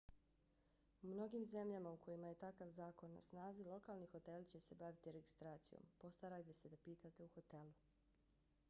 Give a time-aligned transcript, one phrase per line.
[1.01, 5.15] u mnogim zemljama u kojima je takav zakon na snazi lokalni hoteli će se baviti
[5.19, 7.73] registracijom postarajte se da pitate u hotelu